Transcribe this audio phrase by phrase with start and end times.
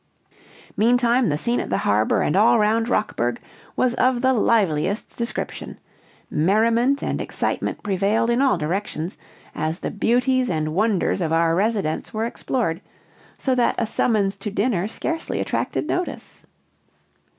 [0.75, 3.39] Meantime the scene at the harbor and all round Rockburg
[3.75, 5.77] was of the liveliest description;
[6.27, 9.15] merriment and excitement prevailed in all directions,
[9.53, 12.81] as the beauties and wonders of our residence were explored,
[13.37, 16.41] so that a summons to dinner scarcely attracted notice.